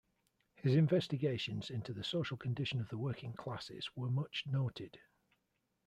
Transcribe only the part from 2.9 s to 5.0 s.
working classes were much noted.